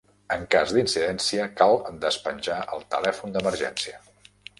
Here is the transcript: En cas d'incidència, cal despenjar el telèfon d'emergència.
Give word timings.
En 0.35 0.45
cas 0.53 0.71
d'incidència, 0.77 1.43
cal 1.59 1.73
despenjar 2.05 2.57
el 2.79 2.87
telèfon 2.95 3.37
d'emergència. 3.37 4.01